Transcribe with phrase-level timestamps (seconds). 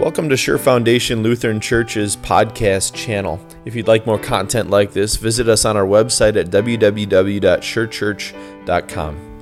[0.00, 3.38] Welcome to Sure Foundation Lutheran Church's podcast channel.
[3.66, 9.38] If you'd like more content like this, visit us on our website at www.surechurch.com.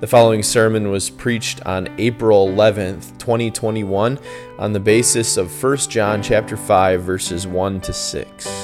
[0.00, 4.18] The following sermon was preached on April 11th, 2021,
[4.58, 8.61] on the basis of 1 John chapter 5 verses 1 to 6.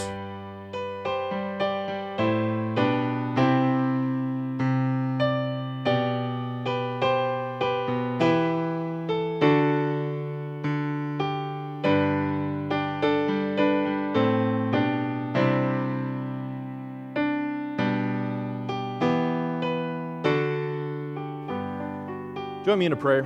[22.69, 23.23] Join me in a prayer.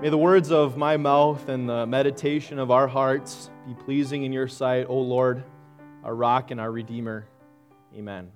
[0.00, 4.32] May the words of my mouth and the meditation of our hearts be pleasing in
[4.32, 5.42] your sight, O Lord,
[6.04, 7.26] our rock and our redeemer.
[7.96, 8.30] Amen.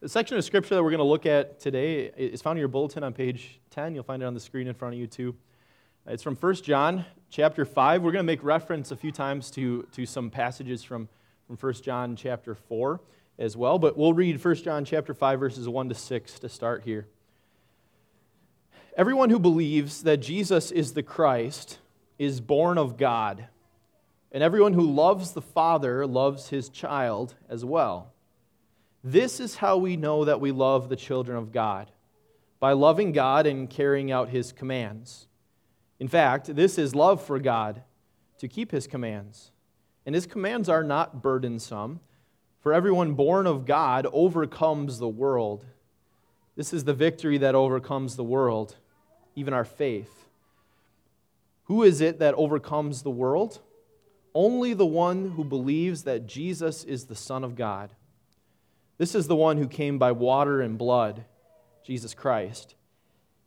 [0.00, 2.68] The section of scripture that we're going to look at today is found in your
[2.68, 3.94] bulletin on page 10.
[3.94, 5.34] You'll find it on the screen in front of you, too.
[6.06, 8.02] It's from 1 John chapter 5.
[8.02, 11.08] We're going to make reference a few times to, to some passages from,
[11.46, 13.00] from 1 John chapter 4
[13.38, 16.82] as well, but we'll read 1 John chapter 5 verses 1 to 6 to start
[16.82, 17.06] here.
[18.96, 21.78] Everyone who believes that Jesus is the Christ
[22.18, 23.46] is born of God,
[24.32, 28.12] and everyone who loves the Father loves his child as well.
[29.04, 31.92] This is how we know that we love the children of God,
[32.58, 35.28] by loving God and carrying out his commands.
[36.00, 37.82] In fact, this is love for God,
[38.38, 39.52] to keep his commands.
[40.04, 42.00] And his commands are not burdensome
[42.60, 45.64] for everyone born of God overcomes the world.
[46.56, 48.76] This is the victory that overcomes the world,
[49.36, 50.26] even our faith.
[51.64, 53.60] Who is it that overcomes the world?
[54.34, 57.92] Only the one who believes that Jesus is the Son of God.
[58.96, 61.24] This is the one who came by water and blood,
[61.84, 62.74] Jesus Christ.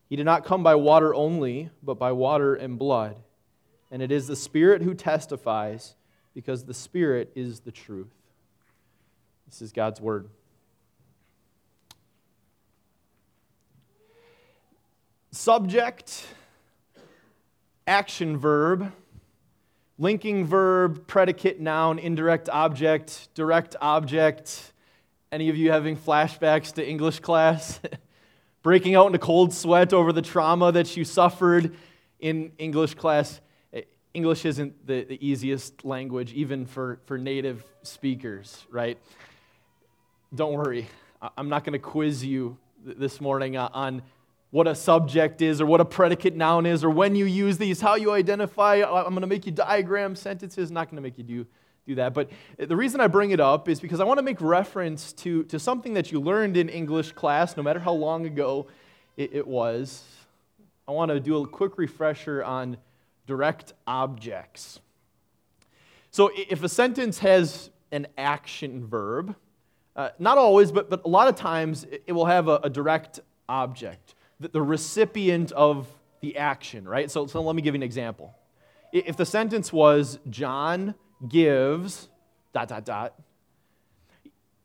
[0.08, 3.18] He did not come by water only, but by water and blood.
[3.90, 5.96] And it is the Spirit who testifies,
[6.34, 8.14] because the Spirit is the truth.
[9.52, 10.30] This is God's word.
[15.32, 16.26] Subject,
[17.86, 18.94] action verb,
[20.00, 24.72] linking verb, predicate noun, indirect object, direct object.
[25.34, 27.82] Any of you having flashbacks to English class?
[28.64, 31.76] Breaking out into cold sweat over the trauma that you suffered
[32.22, 33.42] in English class?
[34.14, 38.98] English isn't the, the easiest language, even for, for native speakers, right?
[40.34, 40.88] Don't worry.
[41.38, 44.02] I'm not going to quiz you this morning uh, on
[44.50, 47.82] what a subject is or what a predicate noun is or when you use these,
[47.82, 48.80] how you identify.
[48.80, 50.72] Uh, I'm going to make you diagram sentences.
[50.72, 51.46] not going to make you do,
[51.86, 52.14] do that.
[52.14, 55.12] But uh, the reason I bring it up is because I want to make reference
[55.14, 58.68] to, to something that you learned in English class, no matter how long ago
[59.18, 60.04] it, it was.
[60.88, 62.78] I want to do a quick refresher on
[63.28, 64.80] direct objects.
[66.10, 69.36] So if a sentence has an action verb,
[70.02, 73.20] uh, not always, but, but a lot of times it, will have a, a direct
[73.48, 75.88] object, the, the, recipient of
[76.22, 77.12] the action, right?
[77.12, 78.34] So, so let me give you an example.
[78.92, 80.96] If the sentence was, John
[81.30, 82.10] gives,
[82.52, 83.14] dot, dot, dot,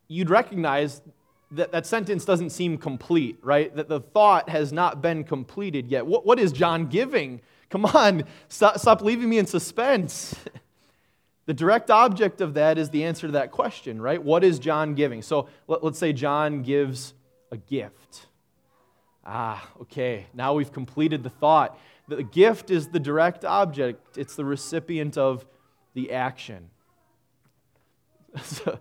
[0.09, 1.03] you'd recognize
[1.51, 3.75] that that sentence doesn't seem complete, right?
[3.77, 6.07] That the thought has not been completed yet.
[6.07, 7.43] What, what is John giving?
[7.69, 10.35] Come on, stop, stop leaving me in suspense.
[11.47, 14.23] The direct object of that is the answer to that question, right?
[14.23, 15.23] What is John giving?
[15.23, 17.15] So let, us say John gives
[17.53, 18.27] a gift.
[19.25, 21.79] Ah, okay, now we've completed the thought.
[22.09, 25.47] The gift is the direct object, it's the recipient of
[25.95, 26.71] the action.
[28.43, 28.79] So,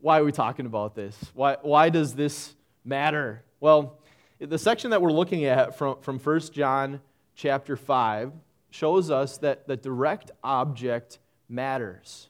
[0.00, 1.14] why are we talking about this?
[1.34, 2.54] Why, why does this
[2.86, 3.44] matter?
[3.60, 3.98] Well,
[4.38, 7.00] the section that we're looking at from, from 1 John
[7.34, 8.32] chapter 5
[8.70, 11.18] shows us that the direct object
[11.48, 12.28] matters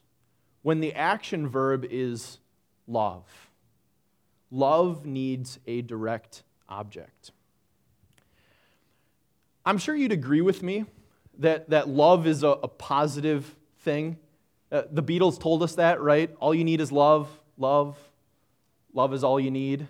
[0.61, 2.39] when the action verb is
[2.87, 3.23] love.
[4.51, 7.31] Love needs a direct object.
[9.65, 10.85] I'm sure you'd agree with me
[11.39, 14.17] that, that love is a, a positive thing.
[14.71, 16.33] Uh, the Beatles told us that, right?
[16.39, 17.97] All you need is love, love,
[18.93, 19.87] love is all you need.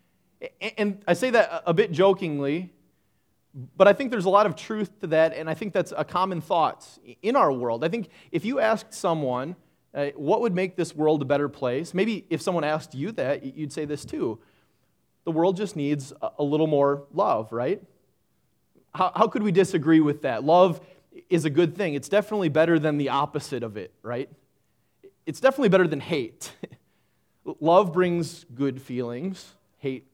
[0.76, 2.70] and I say that a bit jokingly
[3.54, 6.04] but I think there's a lot of truth to that, and I think that's a
[6.04, 6.86] common thought
[7.20, 7.84] in our world.
[7.84, 9.56] I think if you asked someone,
[9.94, 11.92] uh, what would make this world a better place?
[11.92, 14.40] Maybe if someone asked you that, you'd say this too.
[15.24, 17.82] The world just needs a little more love, right?
[18.94, 20.44] How, how could we disagree with that?
[20.44, 20.80] Love
[21.28, 21.94] is a good thing.
[21.94, 24.30] It's definitely better than the opposite of it, right?
[25.26, 26.52] It's definitely better than hate.
[27.60, 30.06] love brings good feelings, hate,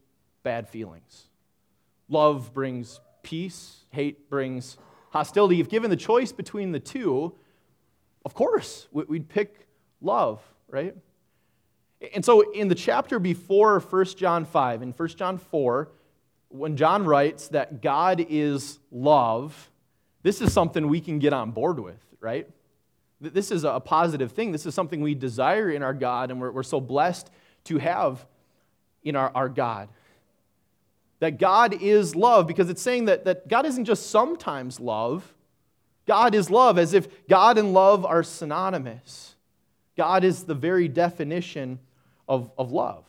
[0.43, 1.27] bad feelings.
[2.09, 4.79] Love brings peace, hate brings
[5.11, 5.61] hostility.
[5.61, 7.35] If given the choice between the two,
[8.25, 9.67] of course, we'd pick
[10.01, 10.97] love, right?
[12.15, 15.91] And so in the chapter before 1 John 5, in 1 John 4,
[16.49, 19.71] when John writes that God is love,
[20.23, 22.49] this is something we can get on board with, right?
[23.21, 24.53] This is a positive thing.
[24.53, 27.31] This is something we desire in our God, and we're, we're so blessed
[27.65, 28.25] to have
[29.03, 29.91] in our, our God.
[31.21, 35.35] That God is love, because it's saying that, that God isn't just sometimes love,
[36.07, 39.35] God is love, as if God and love are synonymous.
[39.97, 41.81] God is the very definition
[42.29, 43.05] of, of love.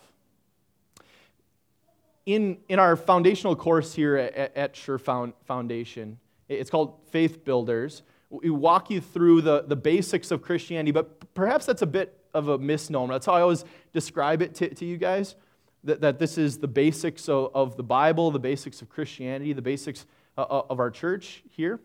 [2.25, 8.01] In, in our foundational course here at, at Sure Foundation, it's called Faith Builders.
[8.31, 12.47] We walk you through the, the basics of Christianity, but perhaps that's a bit of
[12.47, 13.13] a misnomer.
[13.13, 15.35] That's how I always describe it to, to you guys
[15.83, 19.61] that, that this is the basics of, of the Bible, the basics of Christianity, the
[19.61, 20.05] basics
[20.37, 21.79] uh, uh of our church here.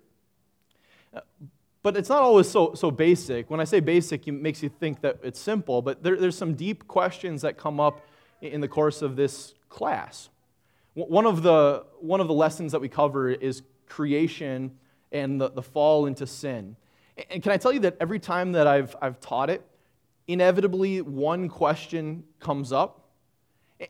[1.84, 3.50] But it's not always so, so basic.
[3.50, 6.54] When I say basic, it makes you think that it's simple, but there, there's some
[6.54, 8.00] deep questions that come up
[8.40, 10.30] in the course of this class.
[10.94, 14.72] One of the, one of the lessons that we cover is creation
[15.12, 16.76] and the, the fall into sin.
[17.30, 19.62] And can I tell you that every time that I've, I've taught it,
[20.26, 23.03] inevitably one question comes up.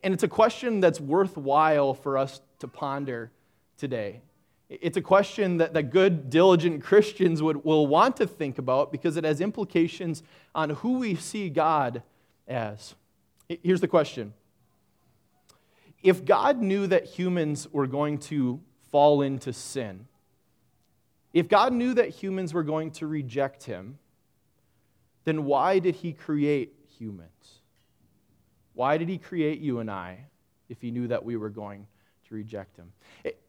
[0.02, 3.31] And it's a question that's worthwhile for us to ponder
[3.76, 4.23] today.
[4.69, 9.17] It's a question that, that good, diligent Christians would, will want to think about because
[9.17, 10.23] it has implications
[10.55, 12.02] on who we see God
[12.49, 12.94] as.
[13.62, 14.32] Here's the question
[16.02, 20.06] If God knew that humans were going to fall into sin,
[21.32, 23.99] if God knew that humans were going to reject him,
[25.25, 27.61] then why did he create humans?
[28.75, 30.26] Why did he create you and I
[30.69, 31.87] if he knew that we were going
[32.29, 32.93] to reject him?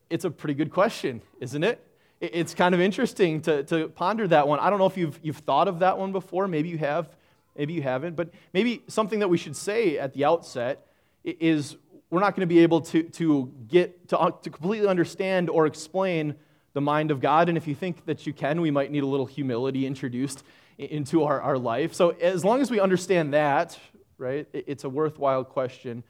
[0.10, 1.86] it's a pretty good question, isn't it?
[2.22, 4.60] It's kind of interesting to, to ponder that one.
[4.60, 6.48] I don't know if you've, you've thought of that one before.
[6.48, 7.10] Maybe you have,
[7.57, 8.16] maybe you haven't.
[8.16, 10.88] But maybe something that we should say at the outset
[11.24, 11.75] is
[12.10, 15.66] we're not going to be able to, to get to, uh, to completely understand or
[15.66, 16.36] explain
[16.74, 17.50] the mind of God.
[17.50, 20.44] And if you think that you can, we might need a little humility introduced
[20.77, 21.94] into our, our life.
[21.94, 23.77] So as long as we understand that,
[24.17, 26.03] right, it's a worthwhile question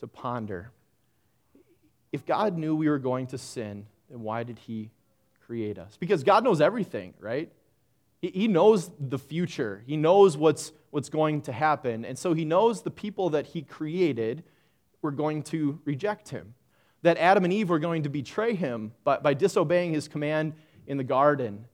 [0.00, 0.70] to ponder.
[2.12, 4.90] If God knew we were going to sin, then why did He
[5.46, 5.96] create us?
[5.98, 7.50] Because God knows everything, right?
[8.32, 9.82] He knows the future.
[9.86, 12.04] He knows what's, what's going to happen.
[12.04, 14.44] And so he knows the people that he created
[15.02, 16.54] were going to reject him.
[17.02, 20.54] That Adam and Eve were going to betray him by, by disobeying his command
[20.86, 21.66] in the garden.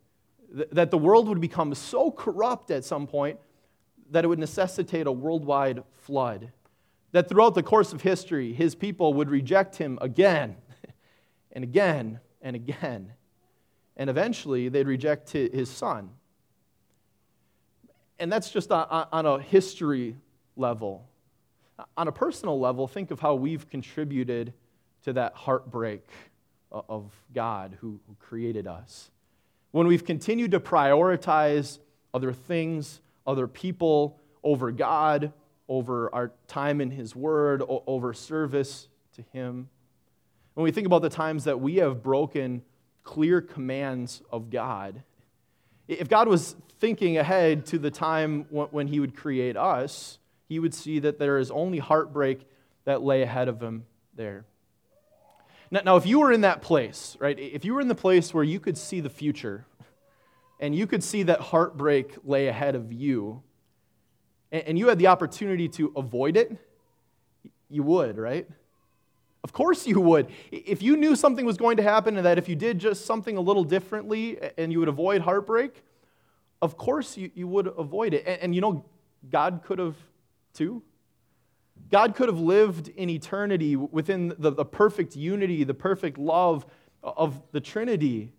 [0.73, 3.39] That the world would become so corrupt at some point
[4.11, 6.53] that it would necessitate a worldwide flood
[7.13, 10.57] that throughout the course of history, his people would reject him again
[11.53, 13.13] and again and again.
[13.97, 16.11] And eventually, they'd reject his son.
[18.19, 20.17] And that's just on a history
[20.57, 21.07] level.
[21.97, 24.53] On a personal level, think of how we've contributed
[25.05, 26.07] to that heartbreak
[26.71, 29.11] of God who created us.
[29.73, 31.79] When we've continued to prioritize
[32.15, 35.33] other things, other people over God,
[35.69, 39.69] over our time in His Word, over service to Him.
[40.55, 42.63] When we think about the times that we have broken
[43.05, 45.03] clear commands of God,
[45.87, 50.19] if God was thinking ahead to the time when He would create us,
[50.49, 52.49] He would see that there is only heartbreak
[52.85, 54.45] that lay ahead of Him there.
[55.71, 58.35] Now, now, if you were in that place, right, if you were in the place
[58.35, 59.67] where you could see the future
[60.61, 63.43] and you could see that heartbreak lay ahead of you,
[64.53, 66.57] and you had the opportunity to avoid it,
[67.69, 68.47] you would, right?
[69.43, 70.29] Of course you would.
[70.53, 73.37] If you knew something was going to happen and that if you did just something
[73.37, 75.83] a little differently and you would avoid heartbreak,
[76.61, 78.25] of course you, you would avoid it.
[78.27, 78.85] And, and you know,
[79.31, 79.97] God could have
[80.53, 80.83] too.
[81.91, 86.67] God could have lived in eternity within the, the perfect unity, the perfect love
[87.03, 88.33] of the Trinity.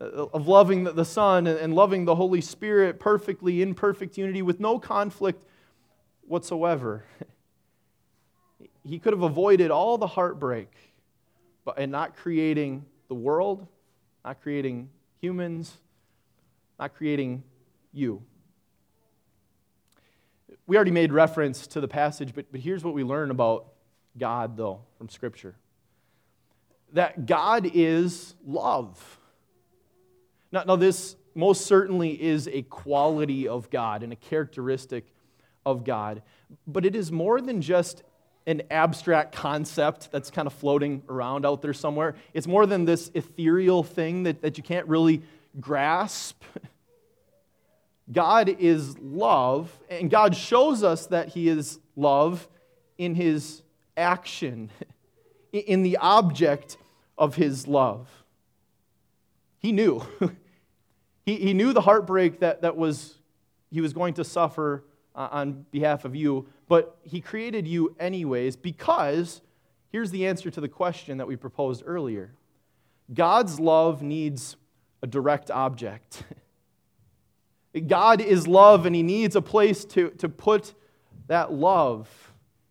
[0.00, 4.60] Uh, of loving the Son and loving the Holy Spirit perfectly in perfect unity with
[4.60, 5.44] no conflict
[6.26, 7.04] whatsoever.
[8.84, 10.72] He could have avoided all the heartbreak
[11.68, 13.66] but, and not creating the world,
[14.24, 14.88] not creating
[15.20, 15.76] humans,
[16.78, 17.42] not creating
[17.92, 18.22] you.
[20.66, 23.66] We already made reference to the passage, but, but here's what we learn about
[24.16, 25.56] God, though, from Scripture
[26.94, 29.18] that God is love.
[30.50, 35.06] Now, now, this most certainly is a quality of God and a characteristic
[35.64, 36.22] of God,
[36.66, 38.02] but it is more than just
[38.46, 42.14] an abstract concept that's kind of floating around out there somewhere.
[42.32, 45.22] It's more than this ethereal thing that, that you can't really
[45.60, 46.42] grasp.
[48.10, 52.48] God is love, and God shows us that He is love
[52.96, 53.62] in His
[53.98, 54.70] action,
[55.52, 56.78] in the object
[57.18, 58.08] of His love.
[59.58, 60.02] He knew.
[61.26, 63.18] he, he knew the heartbreak that, that was
[63.70, 64.84] He was going to suffer
[65.14, 69.40] uh, on behalf of you, but He created you anyways because
[69.90, 72.32] here's the answer to the question that we proposed earlier
[73.12, 74.56] God's love needs
[75.02, 76.24] a direct object.
[77.86, 80.74] God is love, and He needs a place to, to put
[81.26, 82.08] that love.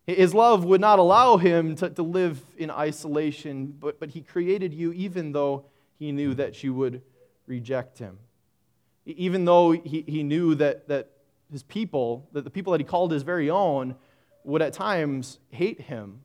[0.06, 4.72] His love would not allow him to, to live in isolation, but, but He created
[4.72, 5.66] you even though
[5.98, 7.02] He knew that you would
[7.46, 8.18] reject Him.
[9.04, 11.10] Even though He, he knew that, that
[11.50, 13.94] His people, that the people that He called His very own,
[14.44, 16.20] would at times hate Him.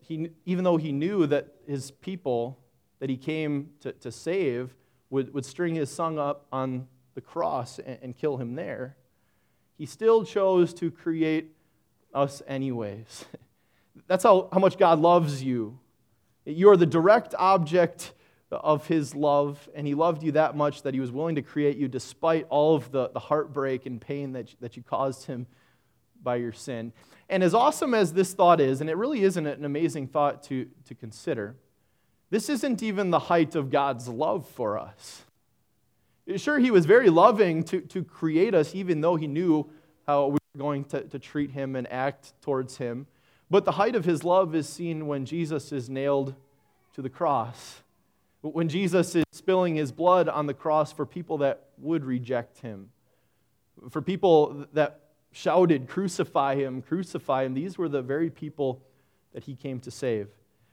[0.00, 2.58] He, even though He knew that His people
[3.00, 4.74] that He came to, to save
[5.10, 8.94] would, would string His son up on the cross and, and kill him there,
[9.76, 11.56] he still chose to create
[12.14, 13.24] us anyways.
[14.06, 15.80] That's how, how much God loves you.
[16.46, 18.12] You are the direct object
[18.52, 21.76] of his love, and he loved you that much that he was willing to create
[21.76, 25.48] you despite all of the, the heartbreak and pain that, that you caused him
[26.22, 26.92] by your sin.
[27.28, 30.68] And as awesome as this thought is, and it really isn't an amazing thought to,
[30.84, 31.56] to consider,
[32.30, 35.24] this isn't even the height of God's love for us.
[36.36, 39.68] Sure, he was very loving to, to create us, even though he knew
[40.06, 43.06] how we were going to, to treat him and act towards him.
[43.50, 46.34] But the height of his love is seen when Jesus is nailed
[46.94, 47.82] to the cross.
[48.42, 52.90] When Jesus is spilling his blood on the cross for people that would reject him,
[53.90, 55.00] for people that
[55.32, 57.54] shouted, Crucify him, crucify him.
[57.54, 58.82] These were the very people
[59.32, 60.28] that he came to save.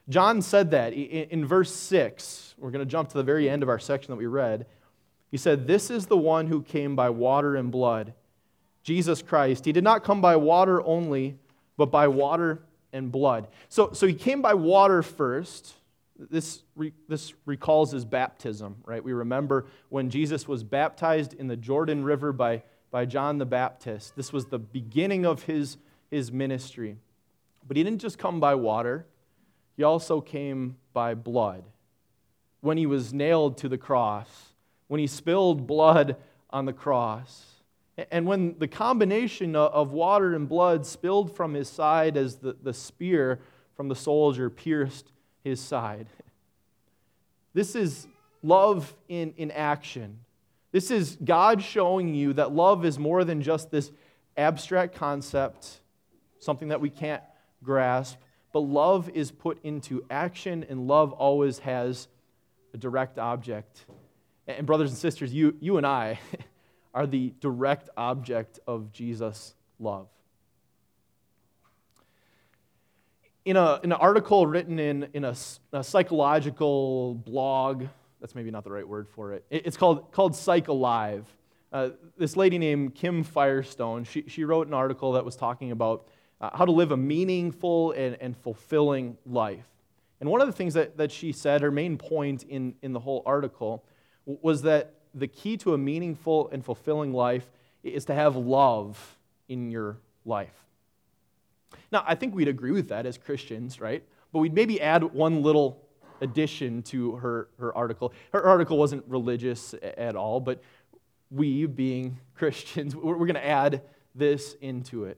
[0.10, 2.56] John said that in verse 6.
[2.58, 4.66] We're going to jump to the very end of our section that we read.
[5.32, 8.14] He said, This is the one who came by water and blood,
[8.84, 9.66] Jesus Christ.
[9.66, 11.38] He did not come by water only,
[11.78, 12.62] but by water
[12.92, 13.48] and blood.
[13.70, 15.74] So, so he came by water first.
[16.18, 19.04] This, re, this recalls his baptism, right?
[19.04, 24.16] We remember when Jesus was baptized in the Jordan River by, by John the Baptist.
[24.16, 25.78] This was the beginning of his,
[26.12, 26.98] his ministry.
[27.68, 29.06] But he didn't just come by water,
[29.76, 31.64] he also came by blood.
[32.62, 34.30] When he was nailed to the cross,
[34.88, 36.16] when he spilled blood
[36.54, 37.53] on the cross.
[38.12, 42.74] And when the combination of water and blood spilled from his side as the, the
[42.74, 43.40] spear
[43.76, 45.12] from the soldier pierced
[45.44, 46.08] his side.
[47.54, 48.08] This is
[48.42, 50.20] love in, in action.
[50.72, 53.92] This is God showing you that love is more than just this
[54.38, 55.82] abstract concept,
[56.40, 57.22] something that we can't
[57.64, 58.18] grasp,
[58.52, 62.08] but love is put into action, and love always has
[62.74, 63.86] a direct object.
[64.48, 66.20] And, brothers and sisters, you, you and I
[66.94, 70.08] are the direct object of Jesus' love.
[73.46, 75.36] In, a, in an article written in, in a,
[75.74, 77.86] a psychological blog,
[78.22, 81.26] that's maybe not the right word for it, it's called, called Psych Alive.
[81.74, 86.08] Uh, this lady named Kim Firestone, she, she wrote an article that was talking about
[86.40, 89.66] uh, how to live a meaningful and, and fulfilling life.
[90.22, 93.00] And one of the things that, that she said, her main point in, in the
[93.00, 93.84] whole article,
[94.26, 97.50] was that the key to a meaningful and fulfilling life
[97.84, 99.18] is to have love
[99.48, 100.66] in your life.
[101.92, 104.04] Now, I think we'd agree with that as Christians, right?
[104.32, 105.80] But we'd maybe add one little
[106.22, 108.14] addition to her, her article.
[108.32, 110.64] Her article wasn't religious at all, but
[111.30, 113.82] we, being Christians, we're, going to add
[114.16, 115.18] this into it.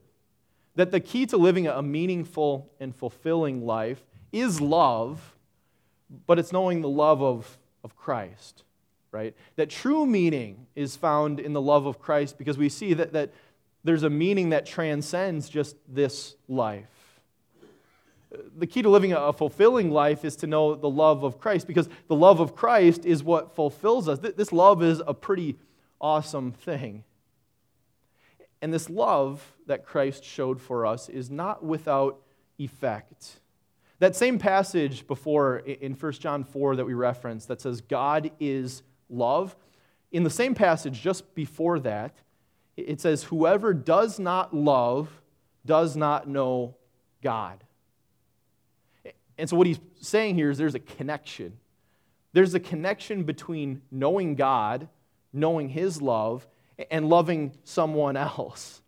[0.74, 5.34] That the key to living a meaningful and fulfilling life is love,
[6.26, 8.64] but it's knowing the love of, of Christ
[9.12, 9.34] right?
[9.56, 13.32] That true meaning is found in the love of Christ because we see that, that
[13.84, 17.20] there's a meaning that transcends just this life.
[18.58, 21.88] The key to living a fulfilling life is to know the love of Christ because
[22.08, 24.18] the love of Christ is what fulfills us.
[24.18, 25.56] This love is a pretty
[26.00, 27.04] awesome thing.
[28.60, 32.20] And this love that Christ showed for us is not without
[32.58, 33.40] effect.
[33.98, 38.82] That same passage before in 1 John 4 that we referenced that says, God is
[39.08, 39.56] love.
[40.12, 42.14] In the same passage, just before that,
[42.76, 45.08] it says, Whoever does not love
[45.64, 46.76] does not know
[47.22, 47.64] God.
[49.38, 51.58] And so, what he's saying here is there's a connection.
[52.32, 54.88] There's a connection between knowing God,
[55.32, 56.46] knowing His love,
[56.90, 58.82] and loving someone else.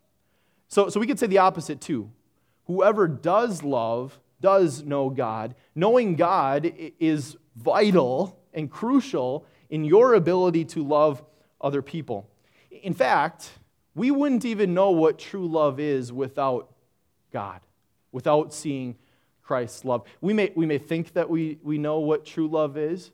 [0.68, 2.10] So, so we could say the opposite too.
[2.66, 5.54] Whoever does love does know God.
[5.74, 6.70] Knowing God
[7.00, 11.22] is vital and crucial in your ability to love
[11.60, 12.28] other people.
[12.70, 13.50] In fact,
[13.94, 16.72] we wouldn't even know what true love is without
[17.32, 17.60] God,
[18.12, 18.96] without seeing
[19.42, 20.04] Christ's love.
[20.20, 23.10] We may, we may think that we, we know what true love is,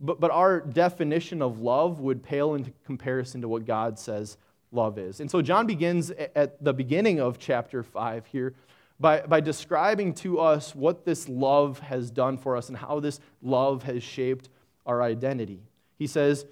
[0.00, 4.36] but, but our definition of love would pale in comparison to what God says
[4.72, 5.20] love is.
[5.20, 8.54] And so John begins at the beginning of chapter 5 here
[8.98, 13.20] by, by describing to us what this love has done for us and how this
[13.42, 14.48] love has shaped
[14.86, 15.60] our identity.
[16.02, 16.46] He says,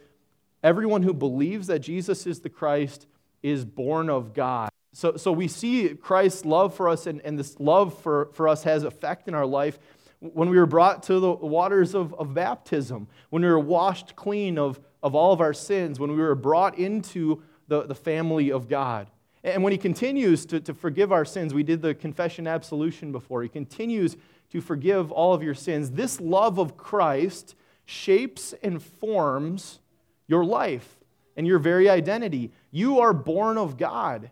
[0.63, 3.09] Everyone who believes that Jesus is the Christ
[3.43, 4.71] is born of God.
[4.93, 8.63] So, so we see Christ's love for us, and, and this love for, for us
[8.63, 9.81] has effect in our life
[10.21, 14.57] when we were brought to the waters of, of baptism, when we were washed clean
[14.57, 18.69] of, of all of our sins, when we were brought into the, the family of
[18.69, 19.09] God.
[19.43, 23.43] And when He continues to, to forgive our sins, we did the confession absolution before,
[23.43, 24.17] He continues
[24.51, 25.91] to forgive all of your sins.
[25.91, 27.57] This love of Christ
[27.91, 29.81] shapes and forms
[30.27, 30.97] your life
[31.37, 32.53] and your very identity.
[32.71, 34.31] You are born of God.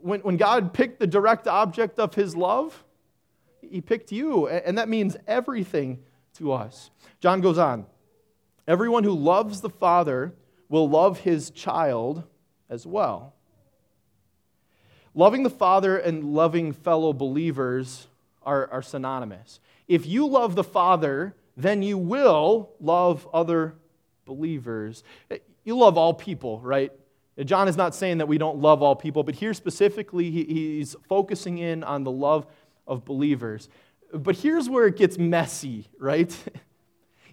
[0.00, 2.84] When, when God picked the direct object of His love,
[3.60, 6.00] He picked you, and that means everything
[6.34, 6.90] to us.
[7.20, 7.86] John goes on
[8.66, 10.34] Everyone who loves the Father
[10.68, 12.24] will love his child
[12.70, 13.34] as well.
[15.14, 18.08] Loving the Father and loving fellow believers
[18.42, 19.60] are, are synonymous.
[19.86, 23.74] If you love the Father, then you will love other
[24.24, 25.02] believers.
[25.64, 26.92] You love all people, right?
[27.44, 31.58] John is not saying that we don't love all people, but here specifically, he's focusing
[31.58, 32.46] in on the love
[32.86, 33.68] of believers.
[34.12, 36.36] But here's where it gets messy, right?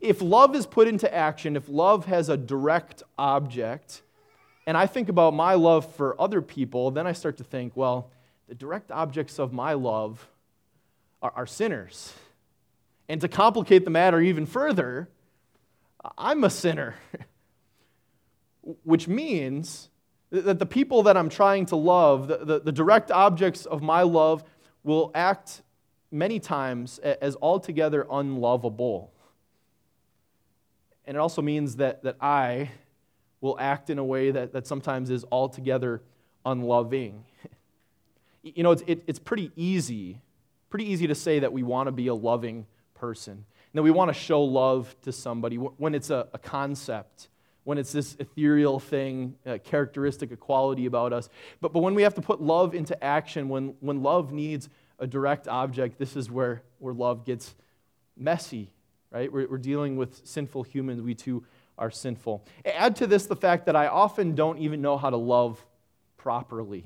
[0.01, 4.01] If love is put into action, if love has a direct object,
[4.66, 8.10] and I think about my love for other people, then I start to think, well,
[8.48, 10.28] the direct objects of my love
[11.22, 12.13] are, are sinners.
[13.12, 15.10] And to complicate the matter even further,
[16.17, 16.95] I'm a sinner.
[18.84, 19.89] Which means
[20.30, 24.04] that the people that I'm trying to love, the, the, the, direct objects of my
[24.04, 24.45] love,
[24.86, 25.62] will act
[26.10, 29.12] many times as altogether unlovable.
[31.04, 32.71] And it also means that, that I
[33.41, 36.02] will act in a way that, that sometimes is altogether
[36.45, 37.26] unloving.
[38.43, 40.19] You know, it's, it, it's pretty easy,
[40.71, 42.65] pretty easy to say that we want to be a loving
[43.02, 47.28] person, and that we want to show love to somebody when it's a, a concept,
[47.64, 51.30] when it's this ethereal thing, a characteristic, a quality about us.
[51.60, 55.08] But, but when we have to put love into action, when, when love needs a
[55.08, 57.56] direct object, this is where, where love gets
[58.16, 58.72] messy
[59.12, 59.32] right?
[59.32, 61.02] We're, we're dealing with sinful humans.
[61.02, 61.44] We too
[61.78, 62.46] are sinful.
[62.66, 65.64] Add to this the fact that I often don't even know how to love
[66.18, 66.86] properly.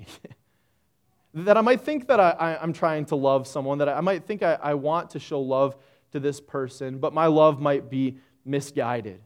[1.34, 4.41] that I might think that I, am trying to love someone, that I might think
[4.41, 5.75] I, I want to show love
[6.15, 9.19] to this person, but my love might be misguided.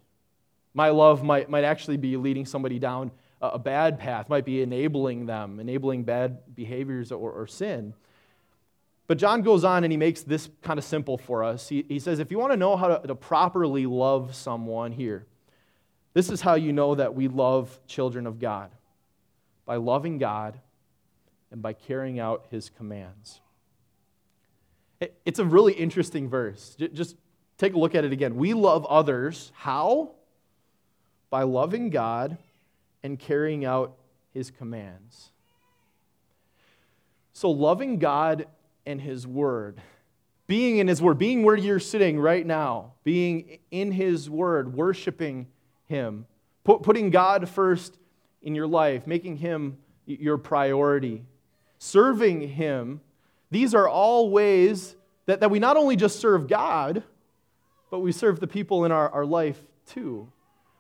[0.74, 5.28] My love might, might actually be leading somebody down a, bad path, might be enabling
[5.28, 7.94] them, enabling bad behaviors or, or sin.
[9.08, 11.70] But John goes on and he makes this kind of simple for us.
[11.70, 15.26] He, he says, if you want to know how to, to properly love someone here,
[16.14, 18.72] this is how you know that we love children of God
[19.66, 20.60] by loving God
[21.52, 23.42] and by carrying out his commands.
[25.26, 26.76] It's a really interesting verse.
[26.94, 27.16] Just
[27.58, 28.36] take a look at it again.
[28.36, 29.52] We love others.
[29.56, 30.12] How?
[31.30, 32.38] By loving God
[33.04, 33.96] and carrying out
[34.34, 35.32] his commands.
[37.34, 38.48] So, loving God
[38.86, 39.82] and His Word.
[40.48, 45.48] Being in His Word, being where you're sitting right now, being in His Word, worshiping
[45.86, 46.26] Him,
[46.64, 47.98] putting God first
[48.42, 51.24] in your life, making Him your priority,
[51.78, 53.02] serving Him.
[53.52, 57.04] These are all ways that, that we not only just serve God,
[57.90, 60.32] but we serve the people in our, our life too.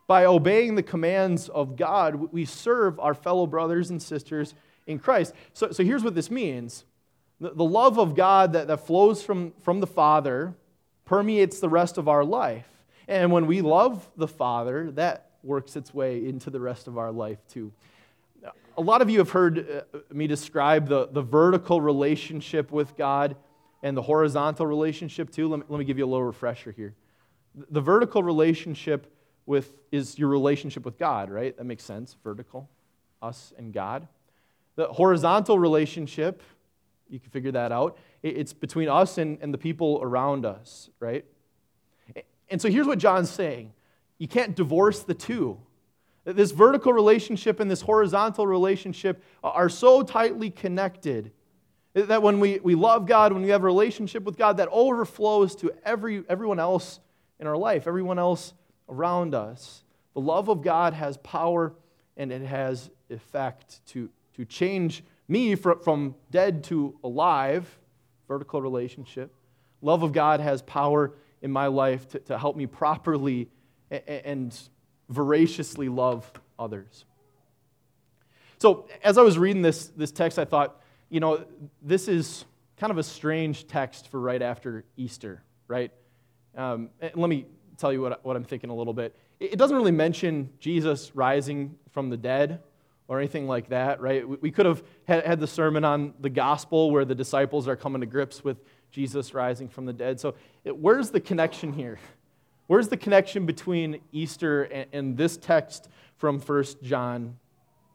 [0.07, 4.55] By obeying the commands of God, we serve our fellow brothers and sisters
[4.87, 5.33] in Christ.
[5.53, 6.85] So, so here's what this means
[7.39, 10.55] the, the love of God that, that flows from, from the Father
[11.05, 12.67] permeates the rest of our life.
[13.07, 17.11] And when we love the Father, that works its way into the rest of our
[17.11, 17.71] life too.
[18.79, 23.35] A lot of you have heard uh, me describe the, the vertical relationship with God
[23.83, 25.49] and the horizontal relationship too.
[25.49, 26.95] Let me, let me give you a little refresher here.
[27.71, 29.13] The vertical relationship
[29.45, 31.57] with is your relationship with God, right?
[31.57, 32.15] That makes sense.
[32.23, 32.69] Vertical,
[33.21, 34.07] us and God.
[34.77, 36.41] The horizontal relationship
[37.09, 37.97] you can figure that out.
[38.23, 41.25] It's between us and, and the people around us, right?
[42.49, 43.73] And so here's what John's saying
[44.19, 45.59] you can't divorce the two.
[46.33, 51.31] This vertical relationship and this horizontal relationship are so tightly connected
[51.93, 55.55] That when we, we love God, when we have a relationship with God, that overflows
[55.57, 56.99] to every, everyone else
[57.39, 58.53] in our life, everyone else
[58.87, 59.83] around us.
[60.13, 61.73] The love of God has power
[62.15, 67.79] and it has effect to, to change me from, from dead to alive,
[68.27, 69.33] vertical relationship.
[69.81, 73.49] Love of God has power in my life to, to help me properly
[73.89, 74.69] and, and
[75.09, 77.05] voraciously love others.
[78.59, 81.45] So, as I was reading this, this text, I thought, you know,
[81.81, 82.45] this is
[82.77, 85.91] kind of a strange text for right after Easter, right?
[86.55, 87.45] Um, let me
[87.77, 89.15] tell you what, what I'm thinking a little bit.
[89.39, 92.61] It doesn't really mention Jesus rising from the dead
[93.07, 94.27] or anything like that, right?
[94.41, 98.07] We could have had the sermon on the gospel where the disciples are coming to
[98.07, 98.57] grips with
[98.91, 100.19] Jesus rising from the dead.
[100.19, 101.97] So, it, where's the connection here?
[102.69, 107.35] Where's the connection between Easter and, and this text from 1 John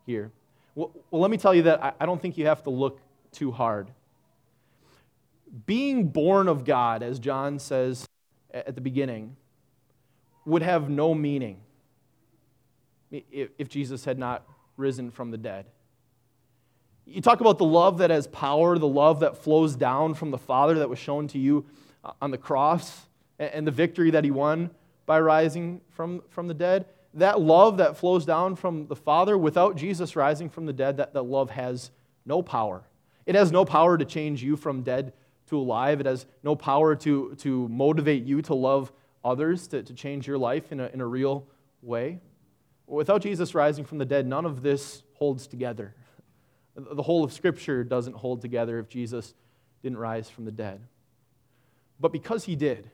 [0.05, 0.33] here?
[0.75, 2.99] Well, well, let me tell you that I, I don't think you have to look
[3.31, 3.89] too hard.
[5.65, 8.05] Being born of God, as John says
[8.53, 9.37] at the beginning,
[10.45, 11.61] would have no meaning
[13.13, 14.43] if Jesus had not
[14.77, 15.67] risen from the dead.
[17.07, 20.39] You talk about the love that has power, the love that flows down from the
[20.39, 21.65] Father that was shown to you
[22.03, 23.07] uh, on the cross,
[23.53, 24.71] and the victory that he won
[25.07, 26.87] by rising from, from the dead.
[27.15, 31.13] That love that flows down from the Father, without Jesus rising from the dead, that,
[31.15, 31.91] that love has
[32.27, 32.83] no power.
[33.27, 35.13] It has no power to change you from dead
[35.49, 36.01] to alive.
[36.01, 38.93] It has no power to, to motivate you to love
[39.25, 41.47] others, to, to change your life in a, in a real
[41.83, 42.21] way.
[42.87, 45.95] Without Jesus rising from the dead, none of this holds together.
[46.77, 49.35] The whole of Scripture doesn't hold together if Jesus
[49.83, 50.81] didn't rise from the dead.
[52.01, 52.91] But because he did,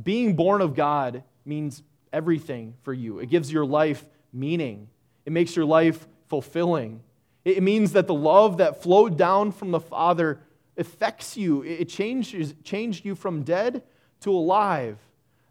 [0.00, 3.18] being born of God means everything for you.
[3.18, 4.88] It gives your life meaning,
[5.26, 7.02] it makes your life fulfilling.
[7.44, 10.40] It means that the love that flowed down from the Father
[10.76, 13.82] affects you, it changes, changed you from dead
[14.20, 14.96] to alive.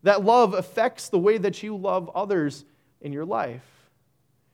[0.03, 2.63] That love affects the way that you love others
[3.01, 3.65] in your life.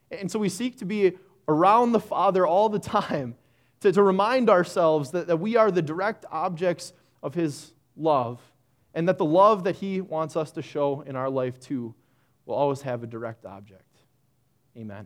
[0.09, 1.13] And so we seek to be
[1.47, 3.35] around the Father all the time
[3.81, 8.41] to, to remind ourselves that, that we are the direct objects of His love
[8.97, 11.93] and that the love that He wants us to show in our life too
[12.47, 13.83] will always have a direct object.
[14.75, 15.05] Amen.